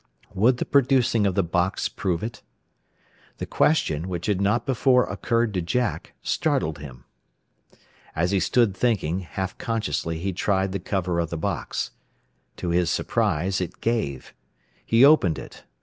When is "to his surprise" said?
12.57-13.61